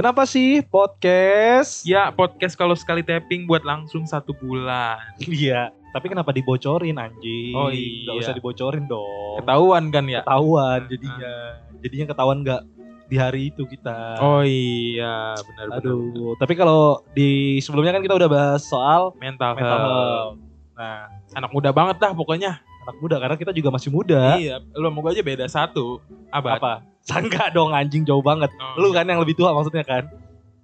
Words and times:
Kenapa 0.00 0.24
sih 0.24 0.64
podcast? 0.64 1.84
Ya 1.84 2.08
podcast 2.08 2.56
kalau 2.56 2.72
sekali 2.72 3.04
tapping 3.04 3.44
buat 3.44 3.60
langsung 3.68 4.08
satu 4.08 4.32
bulan. 4.32 4.96
Iya. 5.20 5.76
Tapi 5.92 6.08
kenapa 6.08 6.32
dibocorin 6.32 6.96
anjing? 6.96 7.52
Oh, 7.52 7.68
Gak 7.68 7.76
iya. 8.08 8.16
usah 8.16 8.32
dibocorin 8.32 8.88
dong. 8.88 9.44
Ketahuan 9.44 9.92
kan 9.92 10.08
ya? 10.08 10.24
Ketahuan 10.24 10.88
jadinya. 10.88 11.34
Jadinya 11.84 12.06
ketahuan 12.16 12.40
nggak 12.40 12.62
di 13.12 13.16
hari 13.20 13.52
itu 13.52 13.68
kita. 13.68 14.16
Oh 14.24 14.40
iya 14.40 15.36
benar 15.36 15.68
benar. 15.68 15.84
Aduh. 15.84 16.32
Tapi 16.40 16.56
kalau 16.56 17.04
di 17.12 17.60
sebelumnya 17.60 17.92
kan 17.92 18.00
kita 18.00 18.16
udah 18.16 18.28
bahas 18.32 18.64
soal 18.64 19.12
Mental, 19.20 19.52
mental 19.52 19.68
health. 19.68 19.92
health. 19.92 20.36
Nah, 20.80 21.12
Anak 21.36 21.52
muda 21.52 21.76
banget 21.76 22.00
dah 22.00 22.16
pokoknya. 22.16 22.56
anak 22.88 22.96
muda 23.04 23.20
karena 23.20 23.36
kita 23.36 23.52
juga 23.52 23.68
masih 23.68 23.92
muda. 23.92 24.40
Iya, 24.40 24.64
lu 24.80 24.88
mau 24.88 25.04
gue 25.04 25.12
aja 25.12 25.20
beda 25.20 25.44
satu. 25.44 26.00
Abad. 26.32 26.56
Apa? 26.56 26.89
Sangka 27.02 27.48
dong 27.50 27.70
anjing 27.70 28.02
jauh 28.02 28.20
banget. 28.20 28.48
Oh, 28.56 28.78
Lu 28.78 28.90
kan 28.90 29.04
yang 29.04 29.18
lebih 29.18 29.34
tua 29.34 29.50
maksudnya 29.50 29.82
kan. 29.82 30.06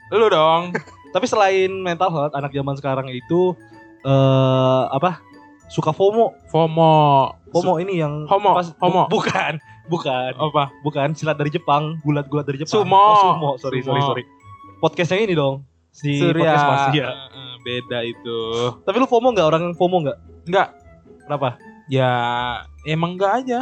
Lu 0.09 0.27
dong. 0.27 0.71
Tapi 1.15 1.25
selain 1.25 1.73
mental 1.73 2.09
health, 2.09 2.33
anak 2.33 2.51
zaman 2.51 2.75
sekarang 2.75 3.09
itu 3.09 3.57
eh 4.03 4.85
apa? 4.89 5.19
Suka 5.67 5.91
FOMO. 5.91 6.37
FOMO. 6.47 6.95
FOMO 7.51 7.73
ini 7.81 7.99
yang 7.99 8.23
Homo, 8.27 8.55
pas- 8.55 8.77
homo. 8.79 9.09
bu- 9.09 9.19
bukan, 9.19 9.59
bukan, 9.89 10.31
Apa? 10.37 10.71
bukan 10.81 11.11
silat 11.11 11.35
dari 11.35 11.49
Jepang, 11.49 11.99
gulat-gulat 12.01 12.45
dari 12.45 12.61
Jepang. 12.61 12.85
Sumo. 12.85 12.95
Oh, 12.95 13.17
sumo. 13.19 13.51
Sorry, 13.59 13.81
Sumo. 13.81 13.91
sorry, 13.91 14.03
sorry. 14.05 14.25
Podcastnya 14.79 15.19
ini 15.21 15.35
dong. 15.35 15.67
Si 15.91 16.21
Surya. 16.21 16.53
podcast 16.53 16.65
Mas 16.69 16.85
iya. 16.93 17.07
Eh, 17.09 17.17
eh, 17.33 17.55
beda 17.65 17.99
itu. 18.05 18.39
Tapi 18.85 18.97
lu 18.97 19.09
FOMO 19.09 19.33
nggak? 19.33 19.47
Orang 19.49 19.63
yang 19.65 19.75
FOMO 19.75 19.97
nggak? 20.05 20.19
Enggak. 20.47 20.69
Kenapa? 21.25 21.49
Ya 21.89 22.11
emang 22.85 23.17
enggak 23.17 23.33
aja. 23.43 23.59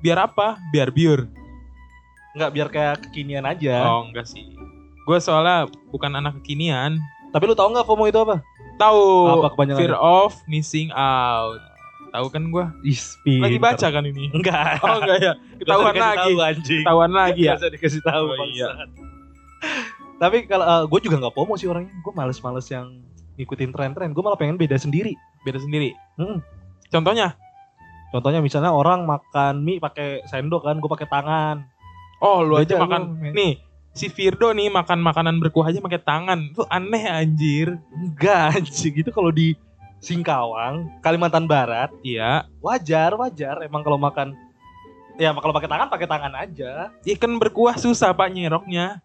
Biar 0.00 0.18
apa? 0.22 0.56
Biar 0.70 0.88
biur. 0.88 1.26
Nggak 2.34 2.50
biar 2.50 2.68
kayak 2.68 2.94
kekinian 3.08 3.46
aja. 3.46 3.86
Oh 3.86 4.10
enggak 4.10 4.26
sih. 4.26 4.42
Gue 5.06 5.18
soalnya 5.22 5.70
bukan 5.94 6.10
anak 6.18 6.42
kekinian. 6.42 6.98
Tapi 7.30 7.44
lu 7.46 7.54
tahu 7.54 7.70
nggak 7.74 7.86
FOMO 7.86 8.04
itu 8.10 8.18
apa? 8.18 8.42
Tahu. 8.78 9.06
Apa 9.38 9.48
kepanjangannya? 9.54 9.82
Fear 9.86 9.94
of 9.98 10.34
missing 10.50 10.90
out. 10.94 11.62
Tahu 12.14 12.26
kan 12.30 12.46
gue? 12.50 12.64
Lagi 13.42 13.58
baca 13.58 13.86
kan 13.90 14.04
ini. 14.06 14.30
Enggak. 14.30 14.78
Oh 14.86 15.02
enggak 15.02 15.18
ya. 15.18 15.32
Ketahuan 15.58 15.94
lagi. 15.98 16.32
Ketahuan 16.82 17.12
lagi 17.14 17.42
ya. 17.50 17.54
Usah 17.58 17.70
dikasih 17.70 18.02
tahu 18.06 18.24
Oh, 18.34 18.46
iya. 18.50 18.70
Tapi 20.22 20.46
kalau 20.46 20.86
gue 20.86 21.00
juga 21.02 21.18
nggak 21.18 21.34
FOMO 21.34 21.54
sih 21.58 21.66
orangnya. 21.66 21.90
Gue 22.02 22.12
males-males 22.14 22.66
yang 22.70 23.02
ngikutin 23.34 23.70
tren-tren. 23.74 24.10
Gue 24.14 24.22
malah 24.22 24.38
pengen 24.38 24.54
beda 24.54 24.78
sendiri. 24.78 25.14
Beda 25.42 25.58
sendiri. 25.58 25.90
Hmm. 26.14 26.38
Contohnya? 26.90 27.34
Contohnya 28.14 28.38
misalnya 28.38 28.70
orang 28.70 29.10
makan 29.10 29.66
mie 29.66 29.82
pakai 29.82 30.22
sendok 30.30 30.62
kan, 30.62 30.78
gue 30.78 30.86
pakai 30.86 31.10
tangan. 31.10 31.66
Oh 32.24 32.40
lu 32.40 32.56
aja 32.56 32.74
Beda 32.74 32.88
makan. 32.88 33.02
lu. 33.20 33.36
Nih. 33.36 33.52
Si 33.94 34.08
Firdo 34.08 34.50
nih 34.50 34.72
makan 34.72 34.98
makanan 34.98 35.38
berkuah 35.38 35.68
aja 35.68 35.78
pakai 35.78 36.00
tangan. 36.00 36.50
Itu 36.50 36.64
aneh 36.66 37.04
anjir. 37.04 37.76
Enggak 37.92 38.40
anjing 38.58 38.94
itu 38.96 39.10
kalau 39.12 39.28
di 39.28 39.52
Singkawang, 40.00 41.00
Kalimantan 41.00 41.48
Barat, 41.48 41.88
Iya. 42.00 42.44
wajar, 42.60 43.16
wajar 43.16 43.64
emang 43.64 43.80
kalau 43.80 43.96
makan 43.96 44.36
ya 45.16 45.32
kalau 45.32 45.54
pakai 45.54 45.70
tangan 45.70 45.88
pakai 45.88 46.08
tangan 46.08 46.32
aja. 46.34 46.72
Ikan 47.04 47.38
berkuah 47.38 47.76
susah 47.76 48.12
pak 48.12 48.28
nyeroknya. 48.28 49.00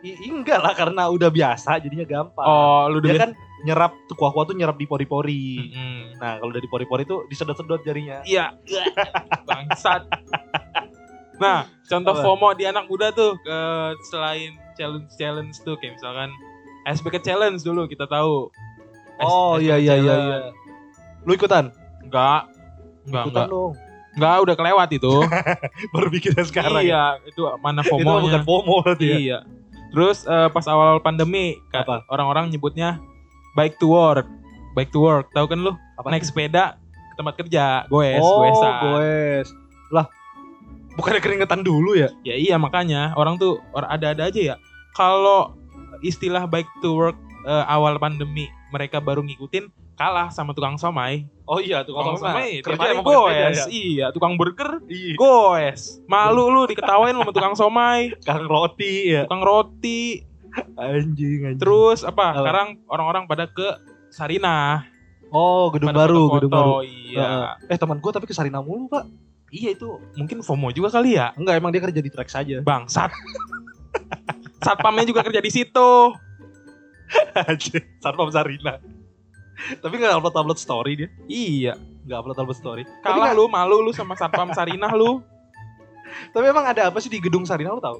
I, 0.00 0.32
enggak 0.32 0.64
lah 0.64 0.72
karena 0.72 1.12
udah 1.12 1.28
biasa 1.28 1.76
jadinya 1.76 2.08
gampang. 2.08 2.46
Oh 2.46 2.88
lu 2.88 3.04
Dia 3.04 3.12
udah 3.12 3.20
kan 3.20 3.30
nyerap 3.60 3.92
tuh 4.08 4.16
kuah-kuah 4.16 4.48
tuh 4.48 4.56
nyerap 4.56 4.80
di 4.80 4.88
pori-pori. 4.88 5.60
Mm-mm. 5.60 6.16
Nah, 6.16 6.40
kalau 6.40 6.48
udah 6.48 6.62
di 6.64 6.70
pori-pori 6.72 7.04
tuh 7.04 7.28
disedot-sedot 7.28 7.84
jarinya. 7.84 8.24
Iya. 8.24 8.56
Bangsat. 9.48 10.08
Nah, 11.40 11.58
contoh 11.82 12.12
Apa? 12.12 12.22
FOMO 12.22 12.48
di 12.52 12.64
anak 12.64 12.84
muda 12.84 13.08
tuh 13.10 13.40
ke 13.40 13.58
selain 14.06 14.52
challenge-challenge 14.74 15.56
tuh 15.60 15.74
kayak 15.74 15.96
misalkan 15.96 16.28
SBK 16.86 17.16
challenge 17.22 17.60
dulu 17.60 17.84
kita 17.84 18.04
tahu. 18.04 18.52
Oh 19.18 19.56
S- 19.56 19.62
iya 19.62 19.74
SBK 19.74 19.80
iya 19.80 19.94
iya 19.94 19.96
challenge. 20.06 20.28
iya. 20.28 20.38
Lu 21.20 21.32
ikutan? 21.32 21.64
Enggak. 22.02 22.42
Enggak, 23.02 23.22
ikutan 23.24 23.40
enggak. 23.40 23.48
dong. 23.50 23.72
Enggak, 24.10 24.36
udah 24.38 24.54
kelewat 24.54 24.88
itu. 24.90 25.14
Baru 25.92 26.08
bikinnya 26.08 26.44
sekarang. 26.44 26.82
ya? 26.82 26.84
iya, 26.84 27.04
itu 27.24 27.40
mana 27.58 27.80
Itu 27.80 27.96
mah 27.98 28.20
bukan. 28.20 28.42
FOMO 28.42 28.74
berarti 28.82 29.06
ya. 29.06 29.16
Iya. 29.16 29.38
Terus 29.90 30.22
eh, 30.22 30.48
pas 30.48 30.66
awal 30.66 31.00
pandemi 31.00 31.56
ka- 31.68 31.82
Apa? 31.82 32.04
orang-orang 32.06 32.48
nyebutnya 32.48 33.00
bike 33.52 33.76
to 33.76 33.88
work. 33.88 34.28
Bike 34.70 34.88
to 34.88 35.00
work, 35.00 35.32
tahu 35.32 35.46
kan 35.46 35.58
lu? 35.58 35.72
Apa 35.96 36.08
Naik 36.08 36.22
sepeda 36.22 36.78
ke 37.10 37.14
tempat 37.16 37.34
kerja, 37.34 37.84
goes, 37.88 38.18
oh, 38.18 38.38
goesan. 38.38 38.72
goes. 38.80 39.48
Lah, 39.90 40.06
bukannya 41.00 41.18
keringetan 41.18 41.64
dulu 41.64 41.96
ya? 41.96 42.12
Ya 42.20 42.36
iya 42.36 42.60
makanya 42.60 43.16
orang 43.16 43.40
tuh 43.40 43.56
orang 43.72 43.88
ada-ada 43.90 44.28
aja 44.28 44.40
ya. 44.52 44.56
Kalau 44.92 45.56
istilah 46.00 46.44
bike 46.44 46.68
to 46.80 46.92
work 46.92 47.16
eh, 47.42 47.64
awal 47.66 47.96
pandemi 47.96 48.44
mereka 48.68 49.00
baru 49.00 49.24
ngikutin 49.24 49.66
kalah 49.96 50.28
sama 50.28 50.52
tukang 50.52 50.76
somai. 50.76 51.28
Oh 51.44 51.60
iya, 51.60 51.82
tuh 51.82 51.92
Tukang 51.92 52.16
somai 52.16 52.64
tiap 52.64 52.78
hari 52.78 52.96
pakai 52.96 52.96
sepeda 52.96 53.04
goes. 53.04 53.58
ya? 53.58 53.64
Iya, 53.68 54.06
tukang 54.12 54.32
burger 54.36 54.70
Iya. 54.86 55.12
goes. 55.16 56.00
Malu 56.06 56.48
lu 56.48 56.64
diketawain 56.64 57.12
lu 57.12 57.20
sama 57.20 57.32
tukang 57.32 57.52
somai, 57.52 58.12
Kang 58.28 58.46
roti 58.46 59.12
ya. 59.12 59.28
tukang 59.28 59.42
roti. 59.42 60.24
Anjing, 60.74 61.44
anjing. 61.44 61.60
Terus 61.60 62.00
apa? 62.02 62.32
Apa? 62.32 62.38
Sekarang 62.38 62.68
orang-orang 62.86 63.24
pada 63.26 63.44
ke 63.46 63.66
Sarina. 64.08 64.82
oh, 65.30 65.70
gedung 65.70 65.92
pada 65.92 66.08
baru, 66.08 66.22
gedung 66.38 66.50
baru. 66.50 66.72
Iya. 66.82 67.54
Eh, 67.68 67.76
teman 67.76 68.00
gua 68.00 68.10
tapi 68.10 68.26
ke 68.26 68.34
Sarina 68.34 68.58
mulu, 68.58 68.88
Pak. 68.88 69.04
Iya 69.50 69.74
itu 69.74 69.98
mungkin 70.14 70.46
FOMO 70.46 70.70
juga 70.70 70.94
kali 70.94 71.18
ya. 71.18 71.34
Enggak, 71.34 71.58
emang 71.58 71.70
dia 71.74 71.82
kerja 71.82 72.00
di 72.00 72.10
track 72.10 72.30
saja. 72.30 72.62
Bangsat. 72.62 73.10
Satpamnya 74.64 75.02
juga 75.02 75.26
kerja 75.26 75.42
di 75.42 75.50
situ. 75.50 75.90
Satpam 77.98 78.30
Sarina. 78.30 78.78
tapi 79.84 80.00
nggak 80.00 80.22
upload-upload 80.22 80.56
story 80.56 80.92
dia. 81.04 81.08
Iya. 81.26 81.74
Nggak 82.06 82.18
upload-upload 82.24 82.58
story. 82.58 82.82
Tapi, 82.86 83.18
Kalah 83.18 83.34
lu, 83.34 83.50
malu 83.50 83.82
lu 83.82 83.92
sama 83.92 84.14
Satpam 84.14 84.54
Sarinah 84.54 84.94
lu. 84.94 85.20
tapi 86.34 86.46
emang 86.46 86.66
ada 86.66 86.88
apa 86.90 86.98
sih 87.02 87.10
di 87.10 87.18
gedung 87.18 87.42
Sarina 87.42 87.74
lu 87.74 87.82
tahu? 87.82 87.98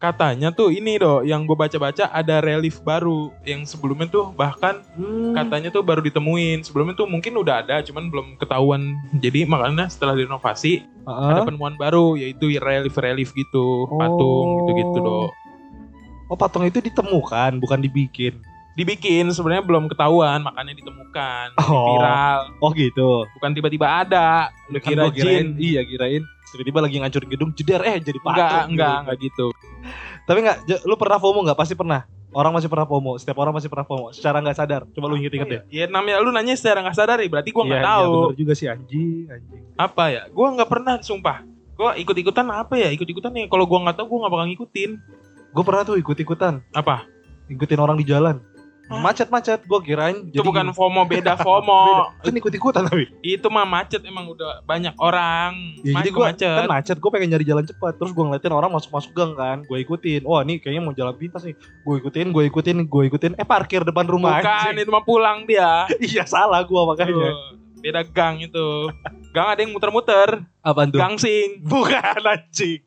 Katanya 0.00 0.48
tuh 0.48 0.72
ini 0.72 0.96
doh, 0.96 1.20
yang 1.20 1.44
gue 1.44 1.52
baca-baca 1.52 2.08
ada 2.08 2.40
relief 2.40 2.80
baru. 2.80 3.28
Yang 3.44 3.76
sebelumnya 3.76 4.08
tuh 4.08 4.32
bahkan 4.32 4.80
Hmm. 4.96 5.36
katanya 5.36 5.68
tuh 5.68 5.84
baru 5.84 6.00
ditemuin. 6.00 6.64
Sebelumnya 6.64 6.96
tuh 6.96 7.04
mungkin 7.04 7.36
udah 7.36 7.60
ada, 7.60 7.84
cuman 7.84 8.08
belum 8.08 8.40
ketahuan. 8.40 8.96
Jadi 9.20 9.44
makanya 9.44 9.92
setelah 9.92 10.16
direnovasi 10.16 10.88
Heeh. 11.04 11.28
ada 11.36 11.44
penemuan 11.44 11.76
baru, 11.76 12.16
yaitu 12.16 12.48
relief-relief 12.48 13.36
gitu, 13.36 13.92
patung 13.92 14.48
Oh. 14.48 14.58
gitu-gitu 14.64 14.98
doh. 15.04 15.28
Oh, 16.32 16.36
patung 16.40 16.64
itu 16.64 16.80
ditemukan, 16.80 17.60
bukan 17.60 17.84
dibikin. 17.84 18.40
Dibikin 18.72 19.28
sebenarnya 19.28 19.68
belum 19.68 19.84
ketahuan, 19.84 20.40
makanya 20.40 20.80
ditemukan, 20.80 21.60
Oh. 21.60 22.00
viral. 22.00 22.40
Oh, 22.64 22.72
gitu. 22.72 23.28
Bukan 23.36 23.52
tiba-tiba 23.52 24.00
ada. 24.00 24.48
Lu 24.72 24.80
Kan 24.80 24.96
kira 24.96 25.12
jin. 25.12 25.60
iya 25.60 25.84
kirain 25.84 26.24
tiba-tiba 26.50 26.82
lagi 26.82 26.98
ngancurin 26.98 27.30
gedung 27.30 27.50
jeder 27.52 27.78
eh 27.84 28.00
jadi 28.00 28.18
patung. 28.18 28.40
Enggak, 28.40 28.50
enggak, 28.64 28.66
gitu. 28.72 28.96
enggak 29.04 29.18
gitu. 29.20 29.46
Tapi 30.30 30.38
enggak, 30.40 30.58
J- 30.62 30.82
lu 30.86 30.94
pernah 30.94 31.18
FOMO 31.18 31.42
enggak? 31.42 31.58
Pasti 31.58 31.74
pernah. 31.74 32.06
Orang 32.30 32.54
masih 32.54 32.70
pernah 32.70 32.86
FOMO, 32.86 33.18
setiap 33.18 33.42
orang 33.42 33.50
masih 33.50 33.66
pernah 33.66 33.82
FOMO 33.82 34.14
secara 34.14 34.38
nggak 34.38 34.54
sadar. 34.54 34.86
Coba 34.86 35.10
lu 35.10 35.18
inget-inget 35.18 35.48
deh. 35.50 35.60
Ya 35.66 35.90
namanya 35.90 36.22
lu 36.22 36.30
nanya 36.30 36.54
secara 36.54 36.78
nggak 36.78 36.94
sadar 36.94 37.18
ya, 37.18 37.26
berarti 37.26 37.50
gua 37.50 37.66
nggak 37.66 37.82
Iya, 37.82 37.90
tahu. 37.90 38.14
Iya, 38.14 38.36
juga 38.38 38.52
sih 38.54 38.66
anjing, 38.70 39.26
anjing. 39.26 39.62
apa 39.74 40.04
ya 40.06 40.22
gue 40.28 40.46
nggak 40.54 40.68
pernah 40.68 40.94
sumpah 41.00 41.42
gue 41.74 41.90
ikut-ikutan 41.98 42.46
apa 42.46 42.76
ya 42.76 42.92
ikut-ikutan 42.92 43.32
nih 43.32 43.48
kalau 43.48 43.64
gue 43.64 43.78
nggak 43.80 43.96
tahu 43.96 44.06
gue 44.06 44.18
nggak 44.20 44.30
bakal 44.30 44.46
ngikutin 44.46 44.90
Gue 45.50 45.64
pernah 45.66 45.82
tuh 45.82 45.96
ikut-ikutan, 45.96 46.62
apa 46.70 47.02
ikutin 47.48 47.80
orang 47.80 47.98
di 47.98 48.06
jalan. 48.06 48.38
Hah? 48.90 48.98
Macet-macet, 49.00 49.62
gue 49.62 49.80
kirain 49.80 50.26
itu 50.26 50.42
bukan 50.42 50.74
FOMO 50.74 51.06
beda 51.06 51.38
FOMO 51.46 52.10
Kan 52.18 52.34
ikut-ikutan 52.34 52.82
tapi. 52.84 53.06
itu 53.22 53.46
mah 53.46 53.62
macet 53.62 54.02
emang 54.02 54.26
udah 54.26 54.60
banyak 54.62 54.90
orang 54.98 55.78
Ya, 55.80 55.94
jadi 55.96 56.10
gue 56.10 56.24
macet 56.26 56.50
kan 56.50 56.66
macet, 56.68 56.96
gue 56.98 57.06
pengen 57.08 57.30
nyari 57.30 57.44
jalan 57.44 57.62
cepat. 57.62 57.94
Terus 57.94 58.10
gue 58.10 58.20
ngeliatin 58.20 58.50
orang 58.50 58.68
masuk-masuk 58.68 59.14
gang 59.14 59.32
kan, 59.32 59.58
gue 59.62 59.78
ikutin. 59.78 60.22
Wah 60.22 60.42
ini 60.42 60.58
kayaknya 60.58 60.82
mau 60.82 60.90
jalan 60.90 61.14
pintas 61.14 61.40
nih. 61.40 61.54
Gue 61.80 61.98
ikutin, 61.98 62.26
gue 62.28 62.42
ikutin, 62.44 62.76
gue 62.84 63.02
ikutin. 63.06 63.32
Eh 63.34 63.46
parkir 63.46 63.80
depan 63.80 64.04
rumah 64.04 64.36
bukan 64.36 64.50
anjing. 64.68 64.82
itu 64.82 64.90
mah 64.90 65.02
pulang 65.02 65.38
dia 65.44 65.86
iya 66.02 66.26
salah 66.26 66.60
gue 66.60 66.82
makanya. 66.84 67.14
Tuh, 67.30 67.34
beda 67.78 68.02
gang 68.04 68.42
itu 68.42 68.66
gang 69.30 69.46
ada 69.48 69.60
yang 69.60 69.70
muter-muter 69.70 70.42
Apaan 70.60 70.90
tuh? 70.90 70.98
gang 70.98 71.14
sing 71.14 71.62
Bukan 71.70 72.20
anjing. 72.20 72.82